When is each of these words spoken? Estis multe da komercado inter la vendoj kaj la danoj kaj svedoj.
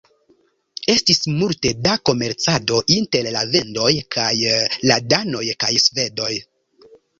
Estis 0.93 1.19
multe 1.41 1.73
da 1.87 1.93
komercado 2.11 2.79
inter 2.97 3.31
la 3.37 3.45
vendoj 3.53 3.93
kaj 4.17 4.33
la 4.91 4.99
danoj 5.15 5.45
kaj 5.67 5.73
svedoj. 5.87 6.35